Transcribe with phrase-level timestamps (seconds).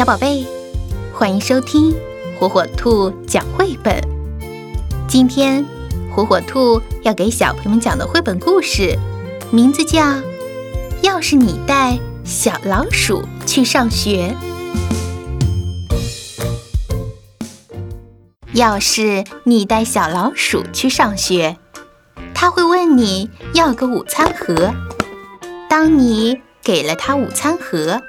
[0.00, 0.46] 小宝贝，
[1.12, 1.94] 欢迎收听
[2.38, 3.94] 火火兔讲绘本。
[5.06, 5.62] 今天，
[6.10, 8.98] 火火兔要给小朋友们讲的绘本故事，
[9.50, 10.02] 名字叫
[11.02, 14.34] 《要是你带小老鼠去上学》。
[18.54, 21.58] 要是你带小老鼠去上学，
[22.34, 24.72] 他会问你要个午餐盒。
[25.68, 28.00] 当你给了他午餐盒，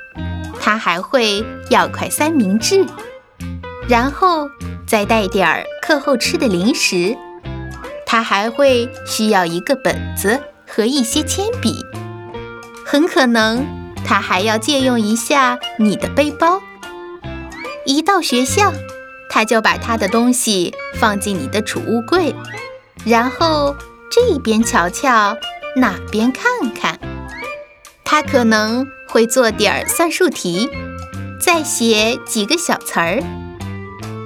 [0.64, 2.86] 他还会要块三明治，
[3.90, 4.48] 然后
[4.86, 7.18] 再带点儿课后吃的零食。
[8.06, 11.84] 他还会需要一个本子和一些铅笔，
[12.86, 13.66] 很可能
[14.06, 16.62] 他还要借用一下你的背包。
[17.86, 18.72] 一到学校，
[19.30, 22.36] 他就把他的东西放进你的储物柜，
[23.04, 23.76] 然后
[24.12, 25.36] 这边瞧瞧，
[25.76, 27.00] 那边看看。
[28.04, 30.70] 他可能会做点儿算术题，
[31.40, 33.22] 再写几个小词儿。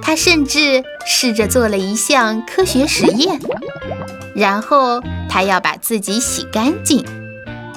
[0.00, 3.40] 他甚至试着做了一项科学实验，
[4.36, 7.04] 然后他要把自己洗干净，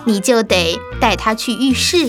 [0.05, 2.07] 你就得带他去浴室。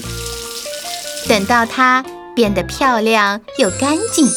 [1.26, 2.04] 等到他
[2.36, 4.28] 变得漂亮又干净，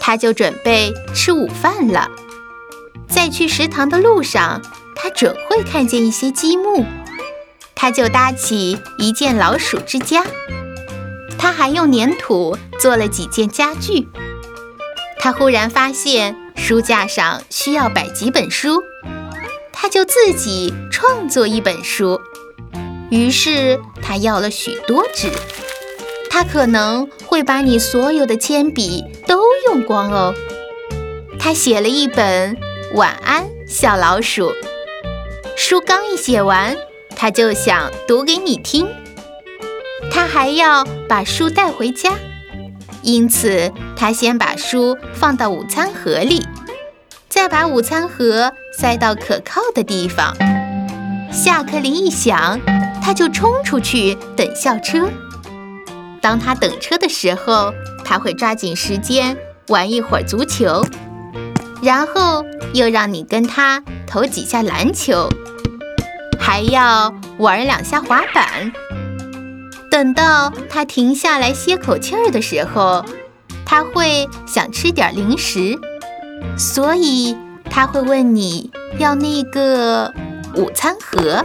[0.00, 2.10] 他就准备吃午饭了。
[3.08, 4.60] 在去食堂的路上，
[4.96, 6.84] 他准会看见一些积木。
[7.74, 10.24] 他就搭起一件老鼠之家，
[11.38, 14.08] 他还用粘土做了几件家具。
[15.18, 18.82] 他忽然发现书架上需要摆几本书，
[19.72, 22.20] 他就自己创作一本书。
[23.10, 25.30] 于是他要了许多纸，
[26.30, 30.34] 他可能会把你所有的铅笔都用光哦。
[31.38, 32.56] 他写了一本
[32.94, 34.50] 《晚安，小老鼠》，
[35.56, 36.76] 书刚一写完。
[37.24, 38.86] 他就想读给你听，
[40.10, 42.12] 他还要把书带回家，
[43.00, 46.46] 因此他先把书放到午餐盒里，
[47.30, 50.36] 再把午餐盒塞到可靠的地方。
[51.32, 52.60] 下课铃一响，
[53.02, 55.08] 他就冲出去等校车。
[56.20, 57.72] 当他等车的时候，
[58.04, 59.34] 他会抓紧时间
[59.68, 60.84] 玩一会儿足球，
[61.82, 62.44] 然后
[62.74, 65.26] 又让你跟他投几下篮球。
[66.46, 68.70] 还要玩两下滑板。
[69.90, 73.02] 等到他停下来歇口气儿的时候，
[73.64, 75.78] 他会想吃点零食，
[76.58, 77.34] 所以
[77.70, 80.12] 他会问你要那个
[80.54, 81.42] 午餐盒。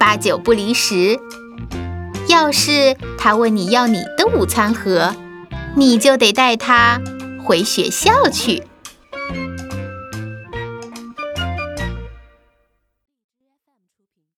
[0.00, 1.18] 八九不离十，
[2.26, 5.14] 要是他问你要你的午餐盒，
[5.76, 6.98] 你就得带他
[7.44, 8.62] 回学校去。